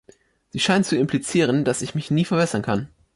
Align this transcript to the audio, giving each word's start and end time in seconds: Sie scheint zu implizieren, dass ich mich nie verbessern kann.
Sie 0.49 0.59
scheint 0.59 0.87
zu 0.87 0.97
implizieren, 0.97 1.63
dass 1.63 1.83
ich 1.83 1.93
mich 1.93 2.09
nie 2.09 2.25
verbessern 2.25 2.63
kann. 2.63 2.89